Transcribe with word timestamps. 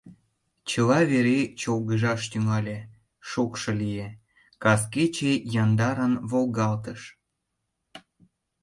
Чыла 0.69 0.99
вере 1.11 1.39
чолгыжаш 1.59 2.21
тӱҥале, 2.31 2.77
шокшо 3.29 3.71
лие, 3.79 4.07
кас 4.63 4.81
кече 4.93 5.33
яндарын 5.63 6.13
волгалтыш. 6.29 7.01